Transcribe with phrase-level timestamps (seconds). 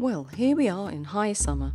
[0.00, 1.72] Well, here we are in high summer.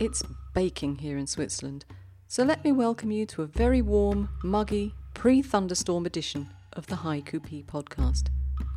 [0.00, 0.22] It's
[0.54, 1.84] baking here in Switzerland,
[2.26, 6.96] so let me welcome you to a very warm, muggy, pre thunderstorm edition of the
[6.96, 8.28] Haiku Pea podcast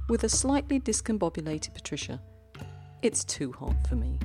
[0.10, 2.22] with a slightly discombobulated Patricia.
[3.02, 4.20] It's too hot for me.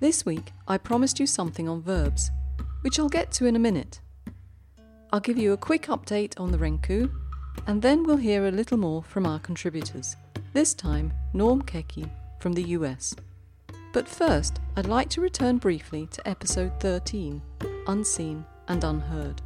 [0.00, 2.30] This week, I promised you something on verbs,
[2.80, 4.00] which I'll get to in a minute.
[5.12, 7.12] I'll give you a quick update on the Renku,
[7.66, 10.16] and then we'll hear a little more from our contributors.
[10.54, 12.10] This time, Norm Keki
[12.40, 13.14] from the US.
[13.92, 17.40] But first, I'd like to return briefly to episode 13
[17.86, 19.42] Unseen and Unheard.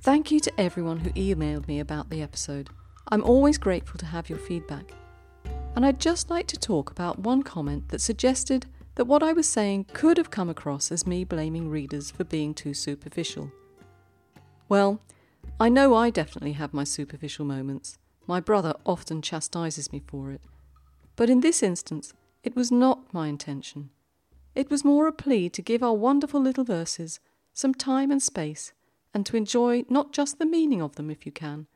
[0.00, 2.70] Thank you to everyone who emailed me about the episode.
[3.08, 4.92] I'm always grateful to have your feedback.
[5.74, 9.48] And I'd just like to talk about one comment that suggested that what I was
[9.48, 13.52] saying could have come across as me blaming readers for being too superficial.
[14.68, 15.00] Well,
[15.60, 17.98] I know I definitely have my superficial moments.
[18.28, 20.42] My brother often chastises me for it.
[21.16, 22.12] But in this instance,
[22.44, 23.88] it was not my intention.
[24.54, 27.20] It was more a plea to give our wonderful little verses
[27.54, 28.72] some time and space,
[29.14, 31.66] and to enjoy not just the meaning of them if you can,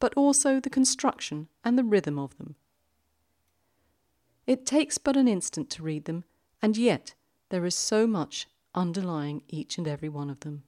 [0.00, 2.56] but also the construction and the rhythm of them.
[4.48, 6.24] It takes but an instant to read them,
[6.60, 7.14] and yet
[7.50, 10.64] there is so much underlying each and every one of them.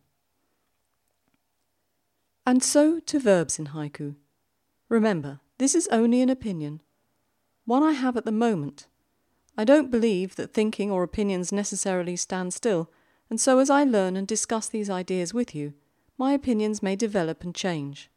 [2.46, 4.14] And so to verbs in haiku.
[4.92, 6.82] Remember, this is only an opinion,
[7.64, 8.88] one I have at the moment.
[9.56, 12.90] I don't believe that thinking or opinions necessarily stand still,
[13.30, 15.72] and so as I learn and discuss these ideas with you,
[16.18, 18.10] my opinions may develop and change.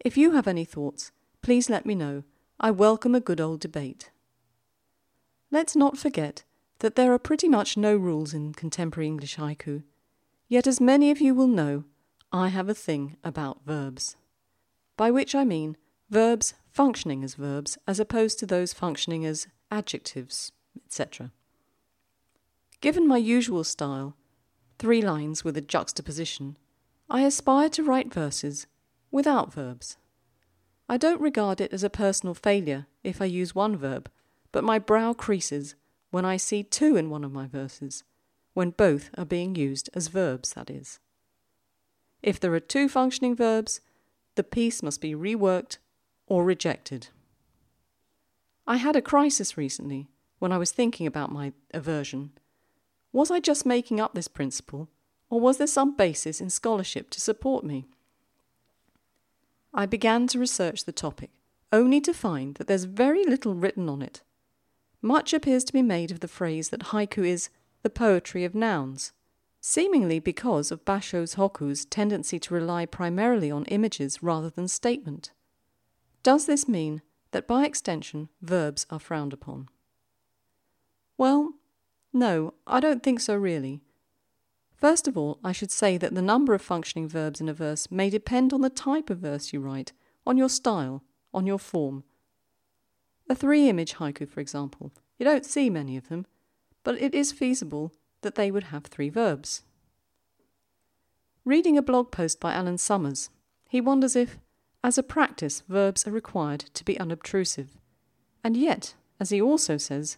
[0.00, 2.24] If you have any thoughts, please let me know.
[2.58, 4.10] I welcome a good old debate.
[5.52, 6.42] Let's not forget
[6.80, 9.84] that there are pretty much no rules in contemporary English haiku,
[10.48, 11.84] yet, as many of you will know,
[12.32, 14.16] I have a thing about verbs
[14.96, 15.76] by which I mean
[16.10, 20.52] verbs functioning as verbs as opposed to those functioning as adjectives,
[20.86, 21.32] etc.
[22.80, 24.16] Given my usual style,
[24.78, 26.56] three lines with a juxtaposition,
[27.08, 28.66] I aspire to write verses
[29.10, 29.96] without verbs.
[30.88, 34.10] I don't regard it as a personal failure if I use one verb,
[34.52, 35.74] but my brow creases
[36.10, 38.04] when I see two in one of my verses,
[38.54, 41.00] when both are being used as verbs, that is.
[42.22, 43.80] If there are two functioning verbs,
[44.36, 45.78] the piece must be reworked
[46.26, 47.08] or rejected.
[48.66, 50.08] I had a crisis recently
[50.38, 52.32] when I was thinking about my aversion.
[53.12, 54.88] Was I just making up this principle,
[55.30, 57.86] or was there some basis in scholarship to support me?
[59.72, 61.30] I began to research the topic,
[61.72, 64.22] only to find that there's very little written on it.
[65.00, 67.48] Much appears to be made of the phrase that haiku is
[67.82, 69.12] the poetry of nouns,
[69.68, 75.32] seemingly because of Basho's Hokku's tendency to rely primarily on images rather than statement.
[76.22, 79.68] Does this mean that by extension verbs are frowned upon?
[81.18, 81.54] Well,
[82.12, 83.80] no, I don't think so really.
[84.76, 87.90] First of all, I should say that the number of functioning verbs in a verse
[87.90, 89.92] may depend on the type of verse you write,
[90.24, 91.02] on your style,
[91.34, 92.04] on your form.
[93.28, 96.24] A three image haiku, for example, you don't see many of them,
[96.84, 97.92] but it is feasible
[98.26, 99.62] that they would have three verbs.
[101.44, 103.30] Reading a blog post by Alan Summers,
[103.68, 104.36] he wonders if,
[104.82, 107.78] as a practice, verbs are required to be unobtrusive.
[108.42, 110.16] And yet, as he also says,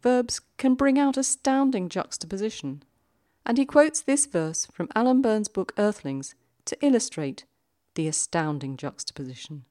[0.00, 2.84] verbs can bring out astounding juxtaposition.
[3.44, 7.46] And he quotes this verse from Alan Burns' book Earthlings to illustrate
[7.96, 9.64] the astounding juxtaposition.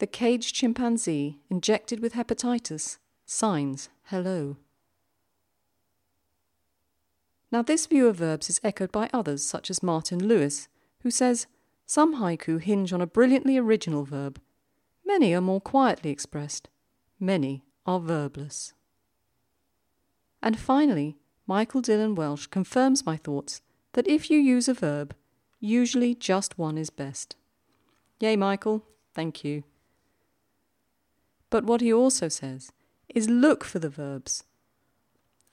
[0.00, 4.56] The caged chimpanzee injected with hepatitis signs hello.
[7.54, 10.66] Now, this view of verbs is echoed by others, such as Martin Lewis,
[11.02, 11.46] who says
[11.86, 14.40] some haiku hinge on a brilliantly original verb.
[15.06, 16.68] Many are more quietly expressed,
[17.20, 18.72] many are verbless.
[20.42, 21.16] And finally,
[21.46, 23.62] Michael Dylan Welch confirms my thoughts
[23.92, 25.14] that if you use a verb,
[25.60, 27.36] usually just one is best.
[28.18, 28.82] Yay, Michael,
[29.14, 29.62] thank you.
[31.50, 32.72] But what he also says
[33.08, 34.42] is look for the verbs.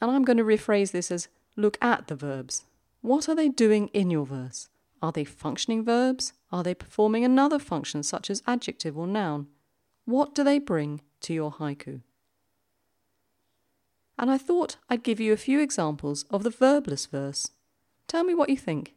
[0.01, 1.27] And I'm going to rephrase this as
[1.61, 2.65] Look at the verbs.
[3.01, 4.67] What are they doing in your verse?
[4.99, 6.33] Are they functioning verbs?
[6.51, 9.45] Are they performing another function such as adjective or noun?
[10.05, 12.01] What do they bring to your haiku?
[14.17, 17.51] And I thought I'd give you a few examples of the verbless verse.
[18.07, 18.95] Tell me what you think.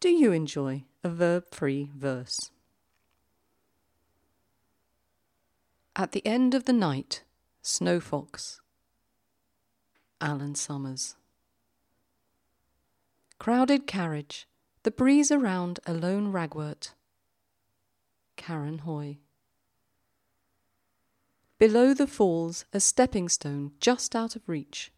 [0.00, 2.50] Do you enjoy a verb free verse?
[5.94, 7.24] At the end of the night,
[7.60, 8.62] Snow Fox.
[10.22, 11.16] Alan Summers.
[13.38, 14.46] Crowded carriage,
[14.84, 16.92] the breeze around a lone ragwort.
[18.36, 19.18] Karen Hoy.
[21.58, 24.92] Below the falls, a stepping stone just out of reach.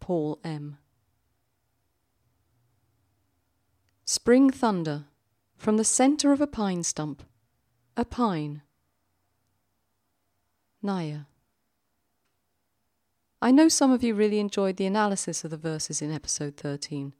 [0.00, 0.78] Paul M.
[4.04, 5.06] Spring thunder
[5.56, 7.22] from the centre of a pine stump.
[7.96, 8.62] A pine.
[10.82, 11.20] Naya.
[13.40, 17.14] I know some of you really enjoyed the analysis of the verses in episode 13.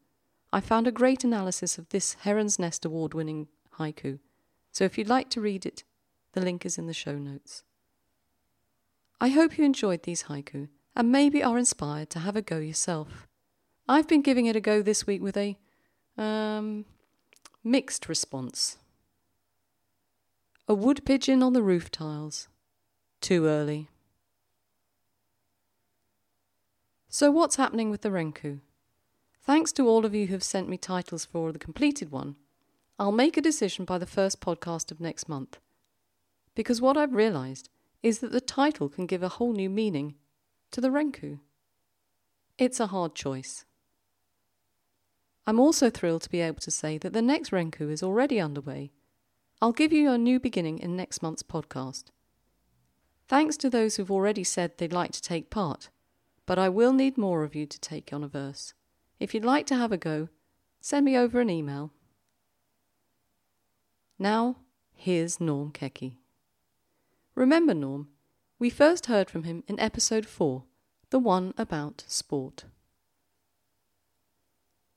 [0.52, 3.48] I found a great analysis of this Heron's Nest award winning
[3.78, 4.19] haiku,
[4.72, 5.84] so if you'd like to read it,
[6.32, 7.64] the link is in the show notes.
[9.20, 13.26] I hope you enjoyed these haiku and maybe are inspired to have a go yourself.
[13.88, 15.56] I've been giving it a go this week with a
[16.19, 16.84] um,
[17.62, 18.78] mixed response.
[20.69, 22.49] A wood pigeon on the roof tiles.
[23.20, 23.88] Too early.
[27.08, 28.60] So, what's happening with the Renku?
[29.46, 32.34] Thanks to all of you who've sent me titles for the completed one,
[32.98, 35.58] I'll make a decision by the first podcast of next month.
[36.56, 37.69] Because what I've realised
[38.02, 40.16] is that the title can give a whole new meaning
[40.72, 41.38] to the Renku.
[42.58, 43.64] It's a hard choice.
[45.46, 48.90] I'm also thrilled to be able to say that the next Renku is already underway.
[49.62, 52.06] I'll give you a new beginning in next month's podcast.
[53.28, 55.88] Thanks to those who've already said they'd like to take part
[56.46, 58.72] but I will need more of you to take on a verse.
[59.18, 60.28] If you'd like to have a go,
[60.80, 61.92] send me over an email.
[64.18, 64.56] Now,
[64.94, 66.16] here's Norm Kecky.
[67.34, 68.08] Remember Norm?
[68.58, 70.64] We first heard from him in episode 4,
[71.10, 72.64] the one about sport.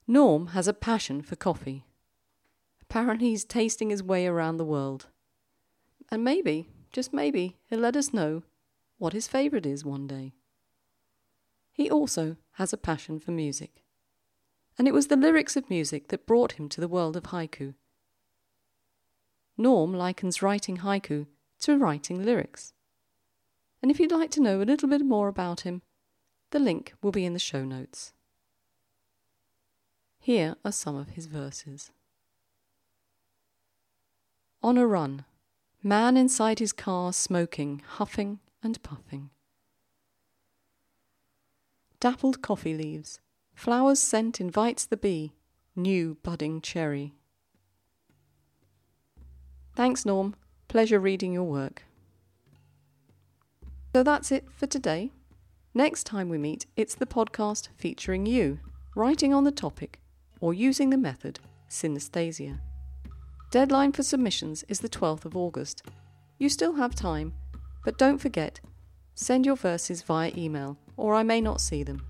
[0.08, 1.86] Norm has a passion for coffee.
[2.82, 5.08] Apparently, he's tasting his way around the world.
[6.10, 8.44] And maybe, just maybe, he'll let us know
[8.98, 10.34] what his favourite is one day.
[11.72, 13.84] He also has a passion for music.
[14.80, 17.76] And it was the lyrics of music that brought him to the world of haiku.
[19.58, 21.28] Norm likens writing haiku
[21.60, 22.74] to writing lyrics.
[23.82, 25.84] And if you'd like to know a little bit more about him,
[26.50, 28.14] the link will be in the show notes.
[30.18, 31.92] Here are some of his verses.
[34.64, 35.26] On a run,
[35.84, 39.30] man inside his car smoking, huffing and puffing
[42.00, 43.20] dappled coffee leaves.
[43.60, 45.34] Flower's scent invites the bee.
[45.76, 47.14] New budding cherry.
[49.76, 50.38] Thanks, Norm.
[50.70, 51.84] Pleasure reading your work.
[53.94, 55.12] So that's it for today.
[55.74, 58.60] Next time we meet, it's the podcast featuring you,
[58.96, 60.00] writing on the topic
[60.40, 62.62] or using the method synesthesia.
[63.52, 65.84] Deadline for submissions is the 12th of August.
[66.38, 67.34] You still have time,
[67.84, 68.62] but don't forget,
[69.16, 72.09] send your verses via email or I may not see them.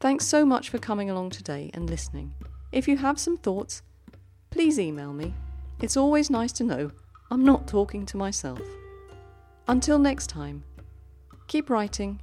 [0.00, 2.32] Thanks so much for coming along today and listening.
[2.72, 3.82] If you have some thoughts,
[4.48, 5.34] please email me.
[5.82, 6.90] It's always nice to know
[7.30, 8.62] I'm not talking to myself.
[9.68, 10.64] Until next time,
[11.48, 12.18] keep writing.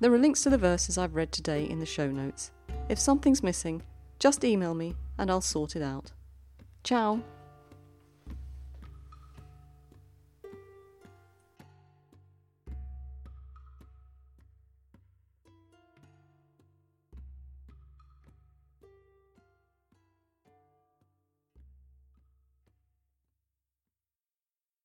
[0.00, 2.52] There are links to the verses I've read today in the show notes.
[2.88, 3.82] If something's missing,
[4.18, 6.12] just email me and I'll sort it out.
[6.82, 7.20] Ciao!